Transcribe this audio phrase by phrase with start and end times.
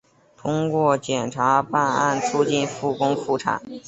[0.35, 3.61] 通过检察办案促进复工复产